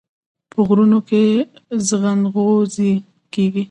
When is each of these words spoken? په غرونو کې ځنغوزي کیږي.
په 0.51 0.59
غرونو 0.67 0.99
کې 1.09 1.23
ځنغوزي 1.87 2.91
کیږي. 3.33 3.59